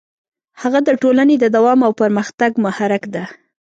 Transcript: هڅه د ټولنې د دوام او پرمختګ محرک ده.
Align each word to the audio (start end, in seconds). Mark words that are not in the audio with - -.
هڅه 0.61 0.79
د 0.87 0.89
ټولنې 1.01 1.35
د 1.39 1.45
دوام 1.55 1.79
او 1.87 1.91
پرمختګ 2.01 2.51
محرک 2.65 3.03
ده. 3.15 3.23